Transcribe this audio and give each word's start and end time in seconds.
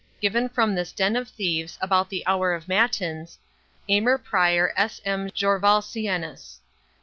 Given 0.19 0.49
from 0.49 0.73
this 0.73 0.91
den 0.91 1.15
of 1.15 1.27
thieves, 1.27 1.77
about 1.79 2.09
the 2.09 2.25
hour 2.25 2.53
of 2.55 2.67
matins, 2.67 3.37
"Aymer 3.87 4.17
Pr. 4.17 4.73
S. 4.75 4.99
M. 5.05 5.29
Jorvolciencis. 5.29 6.57